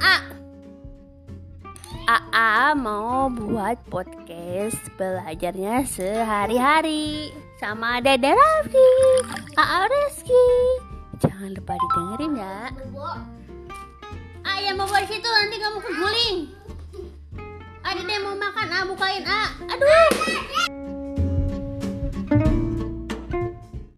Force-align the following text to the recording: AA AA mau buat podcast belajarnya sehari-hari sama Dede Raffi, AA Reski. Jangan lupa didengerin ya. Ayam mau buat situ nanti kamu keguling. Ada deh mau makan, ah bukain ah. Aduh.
AA 0.00 0.16
AA 2.08 2.74
mau 2.74 3.28
buat 3.28 3.76
podcast 3.92 4.80
belajarnya 4.96 5.84
sehari-hari 5.84 7.30
sama 7.60 8.00
Dede 8.00 8.32
Raffi, 8.32 8.92
AA 9.54 9.80
Reski. 9.86 10.46
Jangan 11.20 11.52
lupa 11.52 11.76
didengerin 11.76 12.32
ya. 12.40 12.56
Ayam 14.48 14.80
mau 14.80 14.88
buat 14.88 15.04
situ 15.04 15.28
nanti 15.28 15.56
kamu 15.60 15.78
keguling. 15.84 16.38
Ada 17.84 18.00
deh 18.00 18.18
mau 18.24 18.34
makan, 18.34 18.68
ah 18.72 18.84
bukain 18.88 19.24
ah. 19.28 19.48
Aduh. 19.68 20.19